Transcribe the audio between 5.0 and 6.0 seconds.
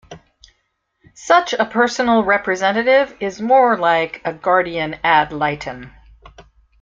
ad litem".